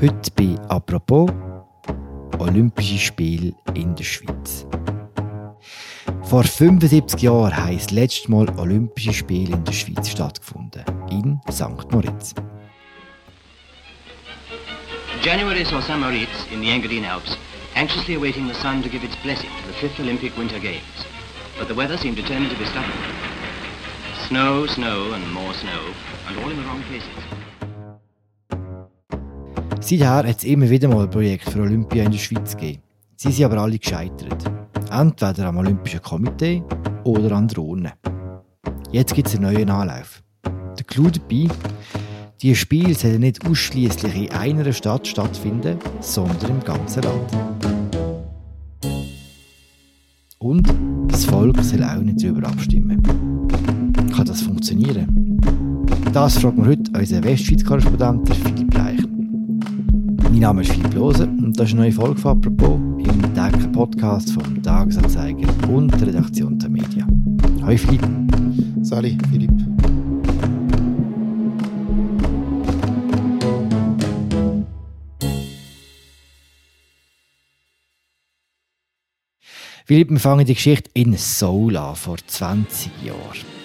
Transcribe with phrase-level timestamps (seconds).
[0.00, 1.28] Heute bei «Apropos»
[2.38, 4.64] Olympische Spiele in der Schweiz.
[6.22, 11.92] Vor 75 Jahren haben das letzte Mal Olympische Spiele in der Schweiz stattgefunden, in St.
[11.92, 12.34] Moritz.
[15.22, 16.00] January saw St.
[16.00, 17.36] Moritz in the Engadine Alps
[17.76, 21.04] anxiously awaiting the sun to give its blessing to the fifth Olympic Winter Games.
[21.58, 22.96] But the weather seemed determined to be stubborn.
[24.28, 25.92] Snow, snow and more snow,
[26.26, 27.49] and all in the wrong places.
[29.82, 32.82] Seither hat es immer wieder mal Projekte für Olympia in der Schweiz gegeben.
[33.16, 34.44] Sie sind aber alle gescheitert.
[34.90, 36.62] Entweder am Olympischen Komitee
[37.04, 37.92] oder an Urne.
[38.92, 40.22] Jetzt gibt es einen neuen Anlauf.
[40.44, 41.48] Der Clou dabei,
[42.42, 47.30] die Spiele sollen nicht ausschließlich in einer Stadt stattfinden, sondern im ganzen Land.
[50.38, 50.68] Und
[51.08, 53.02] das Volk soll auch nicht darüber abstimmen.
[54.14, 55.40] Kann das funktionieren?
[56.12, 58.89] Das fragt man heute unseren Westschweiz-Korrespondent Philipp Leichen.
[60.30, 63.72] Mein Name ist Philipp Lose und das ist eine neue Folge von «Apropos» im täglichen
[63.72, 67.04] Podcast vom Tagesanzeiger und der Redaktion der Media.
[67.62, 68.00] Hallo Philipp.
[68.80, 69.50] Sali, Philipp.
[79.84, 83.59] Philipp, wir fangen die Geschichte in Seoul an, vor 20 Jahren.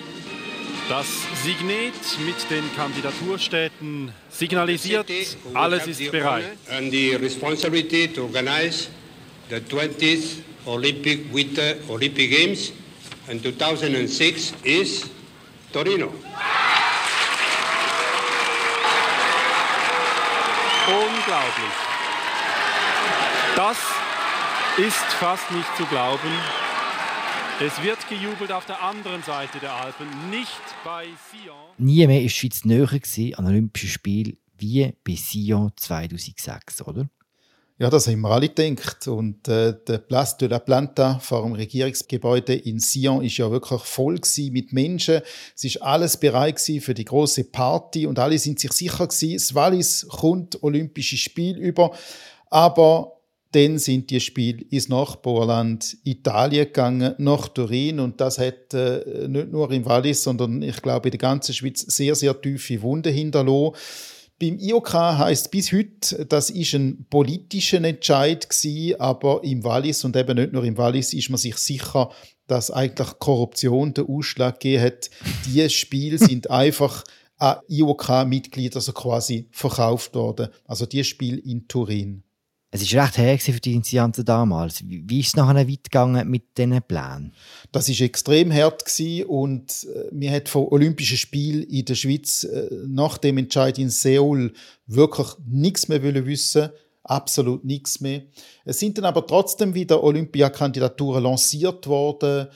[0.88, 1.08] Das
[1.44, 5.10] Signet mit den Kandidaturstädten signalisiert,
[5.56, 6.58] alles ist bereit.
[6.70, 8.90] And the responsibility to organize
[9.50, 12.72] the 20th Olympic Winter Olympic Games
[13.28, 15.10] in 2006 is
[15.74, 16.14] Torino.
[20.88, 21.74] Unglaublich.
[23.56, 23.78] Das
[24.78, 26.30] ist fast nicht zu glauben.
[27.62, 30.50] Es wird gejubelt auf der anderen Seite der Alpen, nicht
[30.84, 31.56] bei Sion.
[31.78, 37.10] Nie mehr war die Schweiz näher an Olympischen Spielen wie bei Sion 2006, oder?
[37.78, 39.08] Ja, das haben wir alle gedacht.
[39.08, 43.82] Und äh, der Place de la Planta vor dem Regierungsgebäude in Sion ist ja wirklich
[43.84, 44.20] voll
[44.52, 45.22] mit Menschen.
[45.56, 49.56] Es ist alles bereit für die große Party und alle sind sich sicher gewesen, das
[49.56, 51.96] Wallis kommt Olympische Spiel über.
[52.50, 53.15] Aber
[53.56, 58.02] dann sind die Spiele ins Nachbarland Italien gegangen, nach Turin.
[58.02, 61.80] Und das hat äh, nicht nur im Wallis, sondern ich glaube in der ganzen Schweiz
[61.80, 63.76] sehr, sehr tiefe Wunden hinterlassen.
[64.38, 70.18] Beim IOK heißt bis heute, das ist ein politischer Entscheid gewesen, aber im Wallis und
[70.18, 72.10] eben nicht nur im Wallis ist man sich sicher,
[72.48, 75.10] dass eigentlich Korruption den Ausschlag gegeben hat.
[75.46, 77.06] Die Spiele sind einfach
[77.38, 80.50] an IOK-Mitglieder also quasi verkauft worden.
[80.66, 82.25] Also die Spiele in Turin.
[82.72, 84.84] Es war recht her für die Initianten damals.
[84.86, 87.34] Wie ist es nachher weit gegangen mit diesen Plänen?
[87.72, 88.84] Das war extrem hart
[89.28, 93.90] und wir äh, hat von Olympischen Spielen in der Schweiz äh, nach dem Entscheid in
[93.90, 94.52] Seoul
[94.88, 96.70] wirklich nichts mehr wissen
[97.06, 98.24] absolut nichts mehr.
[98.66, 102.48] Es sind dann aber trotzdem wieder Olympiakandidaturen lanciert worden,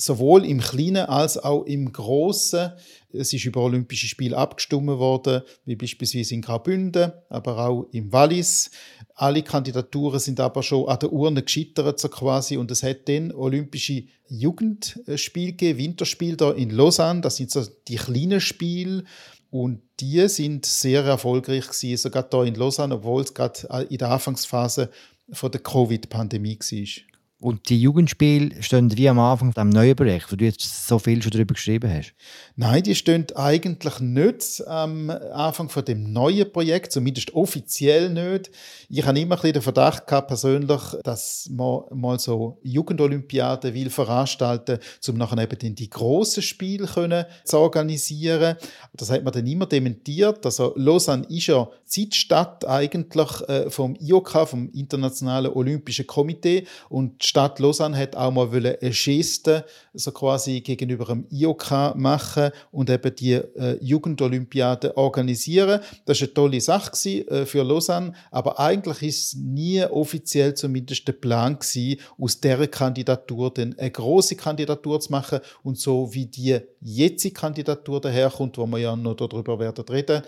[0.00, 2.72] sowohl im Kleinen als auch im Großen.
[3.12, 8.70] Es ist über Olympische Spiele abgestimmt worden, wie beispielsweise in Graubünden, aber auch im Wallis.
[9.14, 12.56] Alle Kandidaturen sind aber schon an der Urne gescheitert, so quasi.
[12.56, 17.20] Und es hat dann Olympische Jugendspiele gegeben, Winterspiele da in Lausanne.
[17.20, 19.04] Das sind so die kleinen Spiele.
[19.50, 24.10] Und die sind sehr erfolgreich gewesen, sogar da in Lausanne, obwohl es gerade in der
[24.10, 24.90] Anfangsphase
[25.32, 27.09] von der Covid-Pandemie war.
[27.40, 31.22] Und die Jugendspiele stehen wie am Anfang dem neuen Projekt, wo du jetzt so viel
[31.22, 32.12] schon darüber geschrieben hast?
[32.54, 38.50] Nein, die stehen eigentlich nicht am Anfang von dem neuen Projekt, zumindest offiziell nicht.
[38.90, 44.78] Ich habe immer den Verdacht gehabt, persönlich, dass man mal so Jugendolympiaden will veranstalten,
[45.08, 48.56] um nachher eben die grossen Spiele können zu organisieren.
[48.92, 50.44] Das hat man dann immer dementiert.
[50.44, 56.64] Also Lausanne ist ja Zeitstadt eigentlich äh, vom IOK, vom Internationalen Olympischen Komitee.
[56.88, 62.90] Und Stadt Lausanne hat auch mal eine Geste so quasi gegenüber dem IOK machen und
[62.90, 65.80] eben die äh, Jugendolympiade organisieren.
[66.04, 70.54] Das war eine tolle Sache gewesen, äh, für Lausanne, aber eigentlich ist es nie offiziell
[70.54, 75.40] zumindest der Plan gewesen, aus dieser Kandidatur dann eine große Kandidatur zu machen.
[75.64, 80.22] Und so wie die jetzige Kandidatur daherkommt, wo wir ja noch darüber werden reden,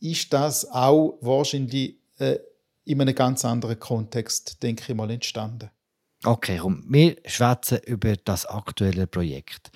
[0.00, 2.38] ist das auch wahrscheinlich äh,
[2.84, 5.70] in einem ganz anderen Kontext, denke ich mal, entstanden.
[6.24, 9.70] Okay, komm, wir schwätzen über das aktuelle Projekt.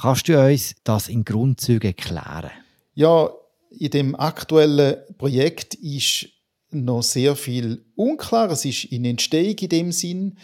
[0.00, 2.50] Kannst du uns das in Grundzügen erklären?
[2.94, 3.30] Ja,
[3.70, 6.28] in dem aktuellen Projekt ist
[6.70, 8.50] noch sehr viel unklar.
[8.50, 10.38] Es ist in Entstehung in dem Sinn.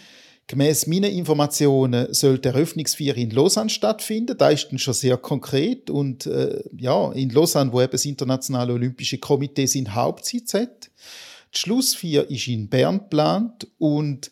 [0.47, 4.37] Gemäß meinen Informationen soll der Eröffnungsfeier in Lausanne stattfinden.
[4.37, 5.89] Da ist dann schon sehr konkret.
[5.89, 10.91] Und äh, ja, in Lausanne, wo eben das Internationale Olympische Komitee seinen Hauptsitz hat.
[11.53, 14.29] Die Schlussfeier ist in Bern geplant und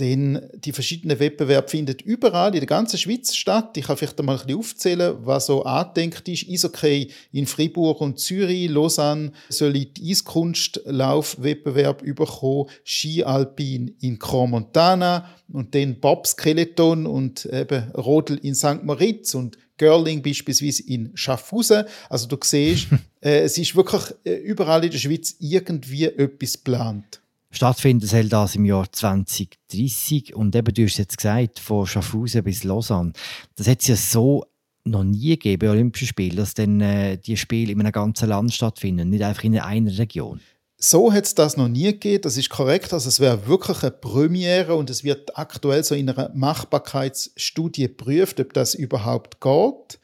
[0.00, 3.76] denn die verschiedenen Wettbewerbe finden überall in der ganzen Schweiz statt.
[3.76, 6.48] Ich kann vielleicht einmal ein bisschen aufzählen, was so angedenkt ist.
[6.48, 15.74] Eishockey in Fribourg und Zürich, Lausanne soll die Eiskunstlaufwettbewerb überkommen, Ski Alpin in Cromontana und
[15.74, 18.82] dann Bobskeleton und eben Rodel in St.
[18.82, 21.84] Moritz und Girling beispielsweise in Schaffhausen.
[22.08, 22.88] Also du siehst,
[23.20, 27.20] äh, es ist wirklich äh, überall in der Schweiz irgendwie etwas geplant.
[27.52, 32.64] Stattfinden soll das im Jahr 2030 und eben, du hast jetzt gesagt, von Schaffhausen bis
[32.64, 33.12] Lausanne.
[33.56, 34.44] Das hat es ja so
[34.84, 38.54] noch nie gegeben bei Olympischen Spielen, dass dann äh, die Spiele in einem ganzen Land
[38.54, 40.40] stattfinden, nicht einfach in einer Region.
[40.82, 42.94] So hat es das noch nie gegeben, das ist korrekt.
[42.94, 48.40] Also es wäre wirklich eine Premiere und es wird aktuell so in einer Machbarkeitsstudie geprüft,
[48.40, 49.98] ob das überhaupt geht.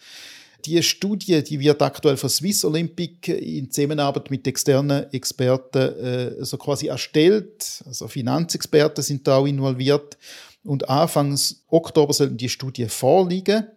[0.67, 6.59] Die Studie, die wird aktuell von Swiss Olympic in Zusammenarbeit mit externen Experten äh, so
[6.59, 7.85] quasi erstellt.
[7.87, 10.19] Also Finanzexperten sind da auch involviert.
[10.65, 13.69] Und Anfangs Oktober sollten die Studie vorliegen.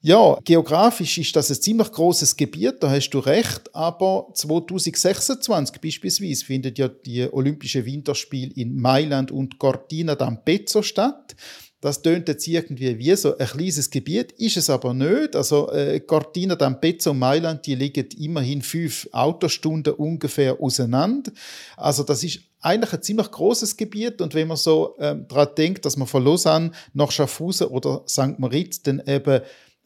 [0.00, 6.44] Ja, geografisch ist das ein ziemlich großes Gebiet, da hast du recht, aber 2026 beispielsweise
[6.44, 11.34] findet ja die Olympischen Winterspiele in Mailand und Cortina d'Ampezzo statt.
[11.84, 15.36] Das tönt jetzt irgendwie wie so ein kleines Gebiet, ist es aber nicht.
[15.36, 21.30] Also äh, Cortina d'Ampezzo und Mailand, die liegen immerhin fünf Autostunden ungefähr auseinander.
[21.76, 25.84] Also das ist eigentlich ein ziemlich großes Gebiet und wenn man so ähm, daran denkt,
[25.84, 28.38] dass man von Lausanne nach Schaffhausen oder St.
[28.38, 29.42] Moritz dann eben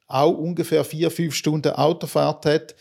[0.06, 2.76] auch ungefähr vier, fünf Stunden Autofahrt hat,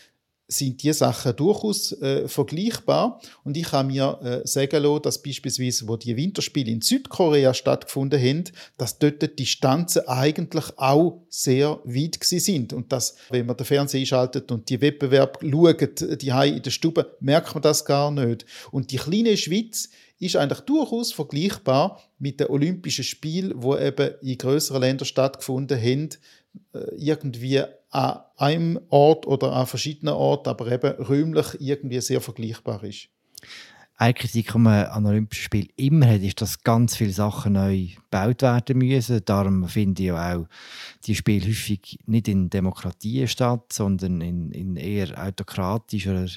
[0.50, 3.20] sind die Sachen durchaus äh, vergleichbar.
[3.44, 8.18] Und ich habe mir äh, sagen lassen, dass beispielsweise, wo die Winterspiele in Südkorea stattgefunden
[8.18, 8.44] haben,
[8.78, 12.72] dass dort die Distanzen eigentlich auch sehr weit gewesen sind.
[12.72, 17.14] Und dass, wenn man den Fernseher einschaltet und die Wettbewerb schaut, die in der Stube,
[17.20, 18.46] merkt man das gar nicht.
[18.70, 24.38] Und die kleine Schweiz ist eigentlich durchaus vergleichbar mit den Olympischen Spielen, wo eben in
[24.38, 26.08] größeren Ländern stattgefunden haben,
[26.72, 32.84] äh, irgendwie an einem Ort oder an verschiedenen Orten, aber eben räumlich irgendwie sehr vergleichbar
[32.84, 33.08] ist.
[34.00, 37.88] Eine Kritik, die man an Olympischen Spielen immer hat, ist, dass ganz viele Sachen neu
[37.96, 39.24] gebaut werden müssen.
[39.24, 40.46] Darum finde ich auch
[41.04, 46.28] die Spiele häufig nicht in Demokratien statt, sondern in, in eher autokratisch oder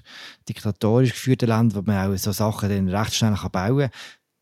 [0.49, 3.89] diktatorisch geführten Ländern, wo man auch so Sachen dann recht schnell bauen kann.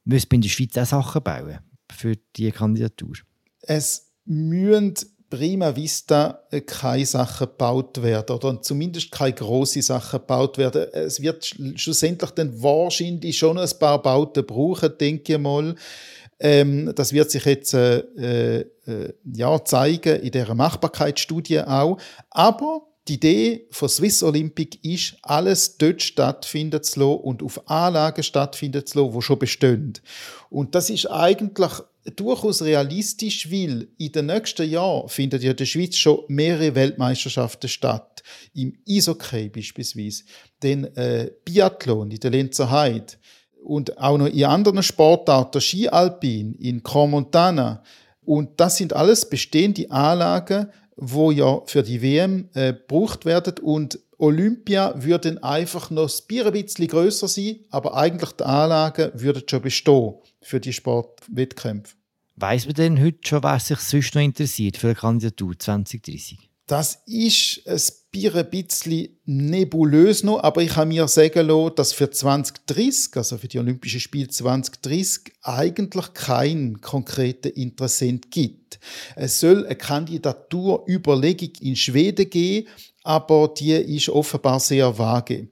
[0.06, 1.60] Müsste man in der Schweiz auch Sachen bauen
[1.92, 3.16] für diese Kandidatur?
[3.64, 4.96] Es müssen
[5.30, 10.88] prima vista äh, keine Sachen gebaut werden oder zumindest keine große Sachen gebaut werden.
[10.94, 11.46] Es wird
[11.76, 15.76] schlussendlich dann wahrscheinlich schon ein paar Bauten brauchen, denke ich mal.
[16.40, 18.00] Ähm, das wird sich jetzt äh,
[18.60, 21.98] äh, ja, zeigen in der Machbarkeitsstudie auch.
[22.30, 28.24] Aber die Idee von Swiss Olympic ist, alles dort stattfinden zu lassen und auf Anlagen
[28.24, 29.94] stattfinden zu lassen, die schon bestehen.
[30.50, 31.72] Und das ist eigentlich
[32.16, 37.70] durchaus realistisch, weil in den nächsten Jahren findet ja in der Schweiz schon mehrere Weltmeisterschaften
[37.70, 38.24] statt.
[38.54, 40.24] Im Eishockey beispielsweise,
[40.64, 43.14] den äh, Biathlon in der Lenzer Heide
[43.64, 47.84] und auch noch in anderen Sportarten, Ski Alpin in Cromontana.
[48.24, 54.00] Und das sind alles bestehende Anlagen, wo ja für die WM äh, gebraucht werden und
[54.20, 60.16] Olympia würden einfach noch ein bisschen größer sein, aber eigentlich die Anlagen würden schon bestehen
[60.42, 61.96] für die Sportwettkämpfe.
[62.36, 66.49] Weiß man denn heute schon, wer sich sonst noch interessiert für eine Kandidatur 2030?
[66.70, 73.18] Das ist ein bisschen nebulös noch, aber ich habe mir sagen lassen, dass für 2030,
[73.18, 78.80] also für die Olympischen Spiele 2030, eigentlich keinen konkreten Interessent gibt.
[79.16, 82.68] Es soll eine Kandidaturüberlegung in Schweden geben,
[83.02, 85.48] aber die ist offenbar sehr vage.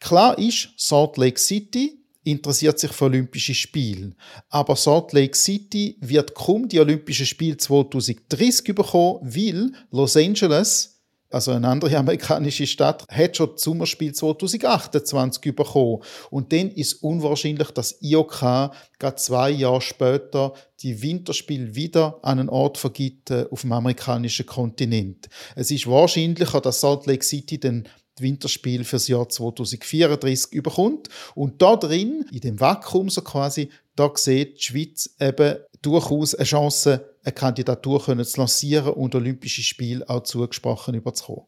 [0.00, 4.12] Klar ist, Salt Lake City interessiert sich für Olympische Spiele.
[4.48, 11.00] Aber Salt Lake City wird kaum die Olympischen Spiele 2030 bekommen, weil Los Angeles,
[11.30, 16.02] also eine andere amerikanische Stadt, hat schon das Sommerspiel 2028 bekommen.
[16.30, 22.48] Und dann ist unwahrscheinlich, dass IOK gerade zwei Jahre später die Winterspiele wieder an einen
[22.48, 25.28] Ort vergibt äh, auf dem amerikanischen Kontinent.
[25.56, 27.88] Es ist wahrscheinlicher, dass Salt Lake City dann
[28.18, 31.08] Winterspiel fürs Jahr 2034 überkommt.
[31.34, 36.44] Und da drin, in dem Vakuum so quasi, da sieht die Schweiz eben durchaus eine
[36.44, 41.46] Chance, eine Kandidatur können zu lancieren und Olympische Spiele auch zugesprochen überzukommen.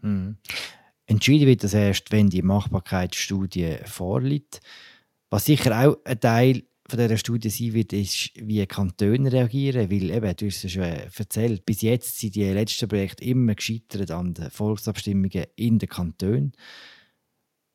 [0.00, 0.36] Mhm.
[1.06, 4.60] Entschieden wird das erst, wenn die Machbarkeitsstudie vorliegt.
[5.30, 9.90] Was sicher auch ein Teil von dieser Studie sein wird, ist, wie Kantone reagieren.
[9.90, 14.10] Weil eben, du hast es schon erzählt, bis jetzt sind die letzten Projekte immer gescheitert
[14.10, 16.52] an den Volksabstimmungen in den Kantonen.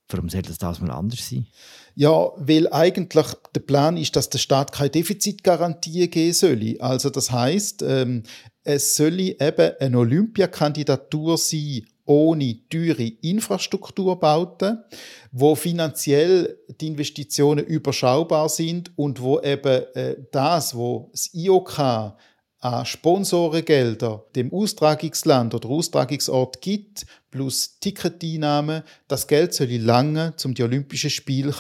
[0.09, 1.47] Warum soll das das mal anders sein?
[1.95, 6.75] Ja, weil eigentlich der Plan ist, dass der Staat keine Defizitgarantie geben soll.
[6.79, 8.21] Also das heißt, ähm,
[8.63, 14.83] es soll eben eine Olympiakandidatur sein ohne teure Infrastrukturbauten,
[15.31, 22.15] wo finanziell die Investitionen überschaubar sind und wo eben äh, das, wo das IOK
[22.59, 30.63] an Sponsorengelder dem Austragungsland oder Austragungsort gibt, plus Ticketeinnahmen, das Geld soll lange, um die
[30.63, 31.51] Olympischen Spiele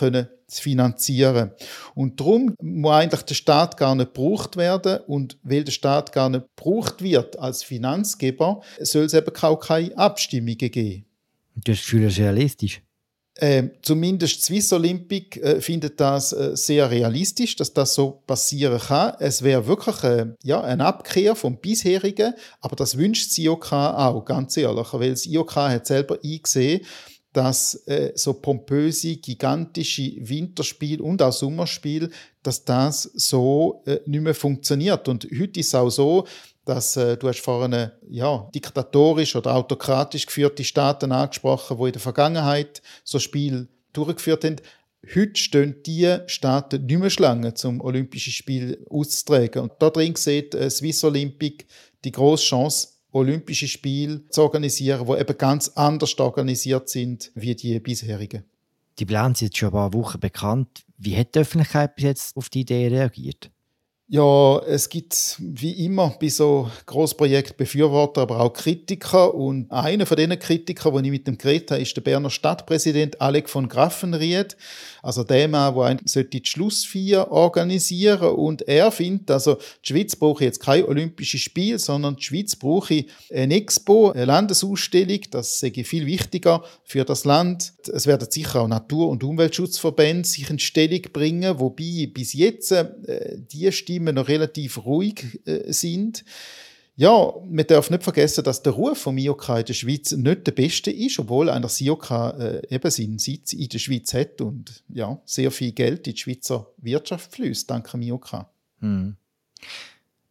[0.47, 1.51] zu finanzieren.
[1.93, 6.29] Und darum muss eigentlich der Staat gar nicht gebraucht werden und weil der Staat gar
[6.29, 11.05] nicht gebraucht wird als Finanzgeber, soll es eben auch keine Abstimmungen geben.
[11.55, 12.81] Das ist realistisch?
[13.39, 19.13] Äh, zumindest Swiss Olympic äh, findet das äh, sehr realistisch, dass das so passieren kann.
[19.19, 24.25] Es wäre wirklich äh, ja, eine Abkehr vom bisherigen, aber das wünscht das IOK auch,
[24.25, 26.81] ganz ehrlich, weil das IOK hat selber eingesehen,
[27.31, 32.09] dass äh, so pompöse, gigantische Winterspiel und auch Sommerspiel,
[32.41, 35.07] dass das so äh, nicht mehr funktioniert.
[35.07, 36.25] Und heute ist es auch so,
[36.67, 42.01] dass äh, du hast vorhin ja, diktatorisch oder autokratisch geführte Staaten angesprochen, wo in der
[42.01, 44.57] Vergangenheit so Spiel durchgeführt haben.
[45.15, 49.63] Heute stehen diese Staaten nicht mehr Schlange, zum Olympische Spiel auszutragen.
[49.63, 51.65] Und da drin sieht äh, Swiss Olympic
[52.03, 57.79] die große Chance, Olympische Spiele zu organisieren, die eben ganz anders organisiert sind wie die
[57.79, 58.43] bisherigen.
[58.99, 60.83] Die Pläne sind schon ein paar Wochen bekannt.
[60.97, 63.51] Wie hat die Öffentlichkeit bis jetzt auf die Idee reagiert?
[64.09, 69.33] Ja, es gibt wie immer bei so Großprojekten Befürworter, aber auch Kritiker.
[69.33, 73.19] Und einer von diesen Kritikern, den ich mit dem geredet habe, ist der Berner Stadtpräsident
[73.19, 74.55] Alec von Graffenried.
[75.01, 80.61] Also der Mann, der die Schlussfeier organisieren Und er findet, also die Schweiz brauche jetzt
[80.61, 85.19] kein Olympisches Spiel, sondern die Schweiz brauche eine Expo, eine Landesausstellung.
[85.31, 87.73] Das sei viel wichtiger für das Land.
[87.91, 93.37] Es werden sicher auch Natur- und Umweltschutzverbände sich in Stellung bringen, wobei bis jetzt äh,
[93.37, 96.23] die Stimme Stimmen noch relativ ruhig äh, sind.
[96.95, 100.51] Ja, man darf nicht vergessen, dass der Ruf vom IOK in der Schweiz nicht der
[100.51, 104.83] beste ist, obwohl einer das IOK äh, eben seinen Sitz in der Schweiz hat und
[104.89, 108.45] ja, sehr viel Geld in die Schweizer Wirtschaft fließt, dank dem IOK.
[108.81, 109.15] Hm.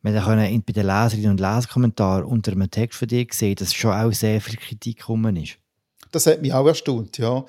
[0.03, 3.93] Wir können bei den Leserinnen und Leserkommentaren unter einem Text von dir sehen, dass schon
[3.93, 5.59] auch sehr viel Kritik gekommen ist.
[6.13, 7.45] Das hat mich auch erstaunt, ja.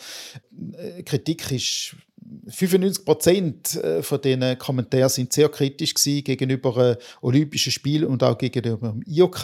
[0.78, 1.96] Äh, Kritik ist
[2.48, 8.38] 95 Prozent äh, von diesen Kommentaren sind sehr kritisch gegenüber äh, Olympischen Spielen und auch
[8.38, 9.44] gegenüber dem IOK.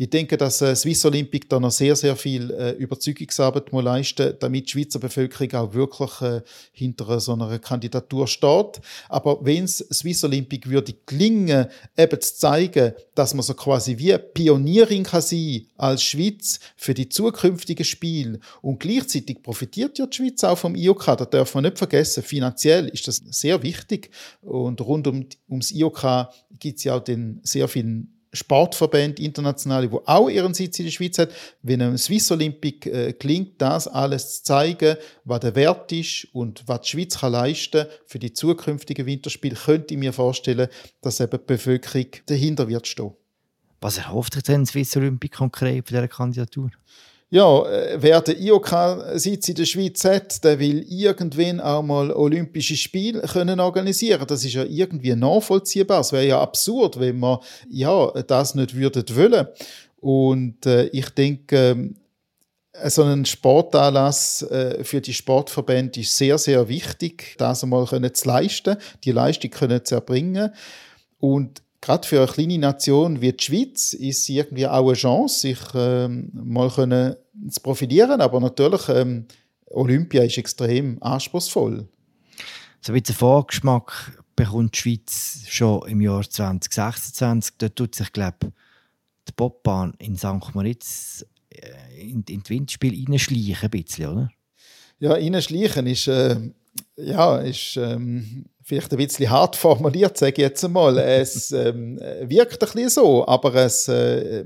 [0.00, 4.34] Ich denke, dass äh, Swiss Olympic da noch sehr, sehr viel äh, Überzeugungsarbeit muss leisten
[4.38, 8.80] damit die Schweizer Bevölkerung auch wirklich äh, hinter so einer Kandidatur steht.
[9.08, 14.16] Aber wenn es Swiss Olympic würde gelingen, eben zu zeigen, dass man so quasi wie
[14.16, 20.44] Pionierin kann sein als Schweiz für die zukünftigen Spiele und gleichzeitig profitiert ja die Schweiz
[20.44, 22.22] auch vom IOK, das darf man nicht vergessen.
[22.22, 24.10] Finanziell ist das sehr wichtig
[24.42, 26.28] und rund um, ums IOK
[26.60, 30.92] gibt es ja auch den sehr vielen Sportverbände, internationale, wo auch ihren Sitz in der
[30.92, 31.30] Schweiz hat,
[31.62, 36.62] wenn einem Swiss Olympic äh, gelingt, das alles zu zeigen, was der Wert ist und
[36.66, 40.68] was die Schweiz kann leisten für die zukünftigen Winterspiele, könnte ich mir vorstellen,
[41.00, 43.12] dass eben die Bevölkerung dahinter wird stehen.
[43.80, 46.70] Was erhofft sich denn Swiss Olympic konkret für diese Kandidatur?
[47.30, 52.76] Ja, äh, wer den IOK-Sitz in der Schweiz hat, der will irgendwann auch mal Olympische
[52.76, 54.24] Spiele können organisieren.
[54.26, 56.00] Das ist ja irgendwie nachvollziehbar.
[56.00, 59.46] Es wäre ja absurd, wenn man ja das nicht würden wollen.
[60.00, 61.92] Und äh, ich denke,
[62.72, 68.14] äh, so ein Sportanlass äh, für die Sportverbände ist sehr, sehr wichtig, das einmal können
[68.14, 70.52] zu leisten, die Leistung können zu erbringen.
[71.18, 75.40] Und gerade für eine kleine Nation wie die Schweiz ist es irgendwie auch eine Chance,
[75.40, 77.16] sich ähm, mal können
[77.48, 78.20] zu profilieren.
[78.20, 79.26] Aber natürlich, ähm,
[79.66, 81.88] Olympia ist extrem anspruchsvoll.
[82.80, 87.54] So ein bisschen Vorgeschmack bekommt die Schweiz schon im Jahr 2026.
[87.58, 88.52] Dort tut sich, glaube
[89.28, 90.54] die Bobbahn in St.
[90.54, 94.30] Moritz äh, in, in das Windspiel reinschleichen, ein bisschen, oder?
[95.00, 96.36] Ja, reinschleichen ist, äh,
[96.96, 100.98] ja, ist ähm, vielleicht ein bisschen hart formuliert, sage ich jetzt einmal.
[100.98, 104.44] Es ähm, wirkt ein bisschen so, aber es, äh,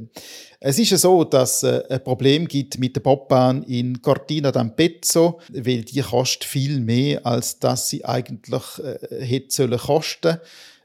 [0.60, 4.50] es ist ja so, dass es äh, ein Problem gibt mit der Bobbahn in Cortina
[4.50, 10.38] d'Ampezzo, weil die kostet viel mehr, als dass sie eigentlich äh, hätte sollen kosten.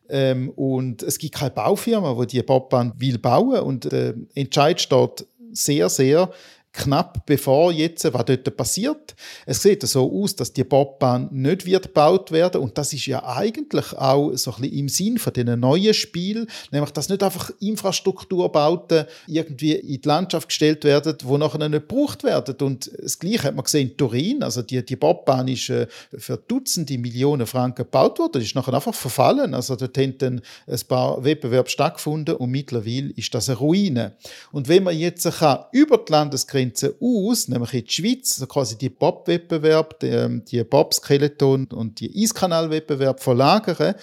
[0.09, 5.27] Ähm, und es gibt keine Baufirma, die die Bobbahn will bauen und der Entscheid steht
[5.51, 6.31] sehr, sehr
[6.77, 9.15] knapp bevor jetzt, was dort passiert.
[9.45, 13.25] Es sieht so aus, dass die Bobbahn nicht wird gebaut werden und das ist ja
[13.25, 17.51] eigentlich auch so ein bisschen im Sinn von diesen neuen Spiel, nämlich dass nicht einfach
[17.59, 22.55] Infrastrukturbauten irgendwie in die Landschaft gestellt werden, wo nachher nicht gebraucht werden.
[22.61, 26.37] Und das Gleiche hat man gesehen in Turin, also die, die Bobbahn ist äh, für
[26.37, 29.53] Dutzende Millionen Franken gebaut worden, das ist nachher einfach verfallen.
[29.53, 34.13] Also dort haben dann ein paar Wettbewerbe stattgefunden und mittlerweile ist das eine Ruine.
[34.51, 36.66] Und wenn man jetzt kann, über die Landesgrenze
[37.01, 42.23] aus, nämlich in die Schweiz, also quasi die Bob-Wettbewerb, die, ähm, die Bob-Skeleton und die
[42.23, 43.95] Eiskanal-Wettbewerb verlagern,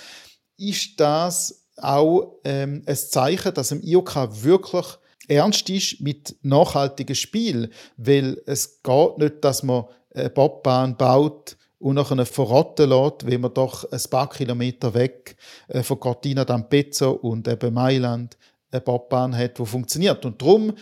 [0.57, 4.87] ist das auch ähm, ein Zeichen, dass im IOK wirklich
[5.29, 11.97] ernst ist mit nachhaltigem Spiel, weil es geht nicht, dass man eine Bobbahn baut und
[11.97, 15.37] nachher verrotten lässt, wenn man doch ein paar Kilometer weg
[15.69, 18.37] äh, von Cortina d'Ampezzo und eben Mailand
[18.71, 20.25] eine Bobbahn hat, die funktioniert.
[20.25, 20.73] Und darum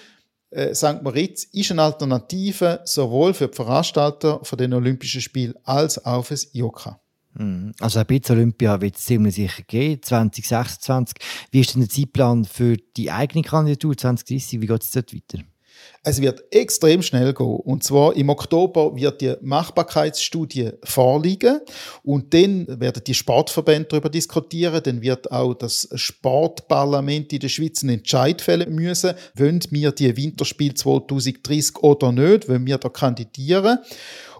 [0.53, 1.03] äh, St.
[1.03, 6.35] Moritz ist eine Alternative sowohl für die Veranstalter von den Olympischen Spielen als auch für
[6.35, 6.97] das IOK.
[7.35, 7.73] Mhm.
[7.81, 11.17] Also ein bisschen Olympia wird es ziemlich sicher gehen, 2026.
[11.51, 14.61] Wie ist denn der Zeitplan für die eigene Kandidatur 2030?
[14.61, 15.39] Wie geht es dort weiter?
[16.05, 17.47] Es wird extrem schnell gehen.
[17.47, 21.61] Und zwar im Oktober wird die Machbarkeitsstudie vorliegen
[22.03, 24.83] und dann werden die Sportverbände darüber diskutieren.
[24.83, 29.15] Dann wird auch das Sportparlament in der Schweiz einen Entscheid fällen müssen.
[29.37, 32.49] Wollen wir die Winterspiel 2030 oder nicht?
[32.49, 33.79] Wollen wir da kandidieren?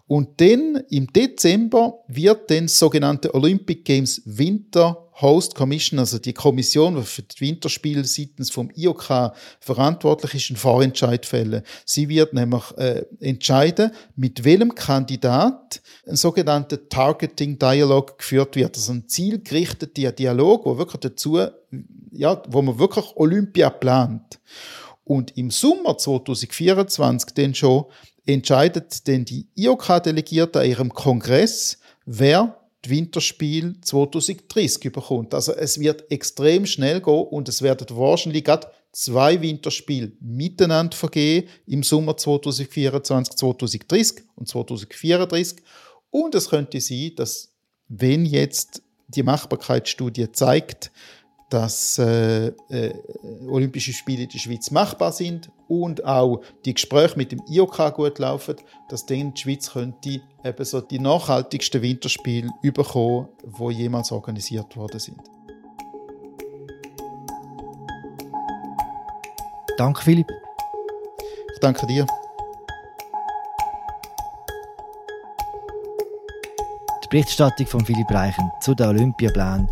[0.07, 6.33] Und dann im Dezember wird dann das sogenannte Olympic Games Winter Host Commission, also die
[6.33, 11.63] Kommission, die für die Winterspiele seitens vom IOK verantwortlich ist, einen Vorentscheid fällen.
[11.85, 18.93] Sie wird nämlich äh, entscheiden, mit welchem Kandidat ein sogenannter Targeting Dialog geführt wird, also
[18.93, 21.39] ein zielgerichteter Dialog, wo wirklich dazu,
[22.11, 24.41] ja, wo man wirklich Olympia plant.
[25.05, 27.85] Und im Sommer 2024 dann schon
[28.27, 35.35] entscheidet denn die IOK-Delegierte an ihrem Kongress, wer die Winterspiel 2030 bekommt.
[35.35, 41.49] Also es wird extrem schnell gehen und es werden wahrscheinlich gerade zwei Winterspiele miteinander vergehen
[41.67, 45.59] im Sommer 2024, 2030 und 2034.
[46.11, 47.53] Und es könnte sein, dass
[47.89, 50.91] wenn jetzt die Machbarkeitsstudie zeigt,
[51.51, 52.95] dass äh, äh,
[53.47, 58.19] Olympische Spiele in der Schweiz machbar sind und auch die Gespräche mit dem IOK gut
[58.19, 58.57] laufen,
[58.91, 65.01] dass dann die Schweiz könnte eben so die nachhaltigsten Winterspiele überkommen, wo jemals organisiert worden
[65.01, 65.19] sind.
[69.79, 70.31] Danke, Philipp.
[71.55, 72.07] Ich danke dir.
[77.03, 79.71] Die Berichterstattung von Philipp Reichen zu den Olympiaplänen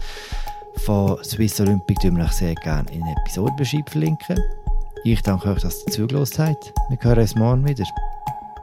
[0.79, 4.60] von Swiss Olympic wir euch sehr gerne in den Episodenbeschreibung verlinken.
[5.03, 6.75] Ich danke euch, dass ihr zugelassen habt.
[6.91, 7.85] Wir hören uns morgen wieder.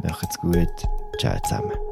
[0.04, 0.68] Macht's gut.
[1.20, 1.87] Ciao zusammen.